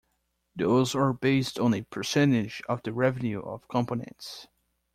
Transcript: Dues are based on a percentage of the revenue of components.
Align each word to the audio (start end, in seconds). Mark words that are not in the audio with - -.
Dues 0.57 0.95
are 0.95 1.13
based 1.13 1.59
on 1.59 1.75
a 1.75 1.83
percentage 1.83 2.63
of 2.67 2.81
the 2.81 2.91
revenue 2.91 3.39
of 3.39 3.67
components. 3.67 4.47